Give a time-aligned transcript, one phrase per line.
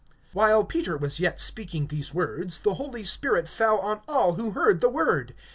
[0.35, 4.81] (44)While Peter was yet speaking these words, the Holy Spirit fell on all who heard
[4.81, 5.35] the word.